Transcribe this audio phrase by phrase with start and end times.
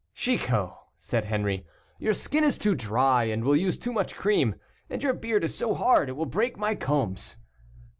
[0.15, 1.63] "Chicot," said Henri,
[1.99, 4.55] "your skin is too dry, and will use too much cream,
[4.89, 7.37] and your beard is so hard, it will break my combs.